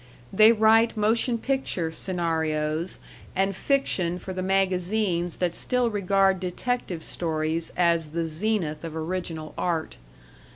[0.33, 2.97] They write motion picture scenarios
[3.35, 9.53] and fiction for the magazines that still regard detective stories as the zenith of original
[9.59, 9.97] art.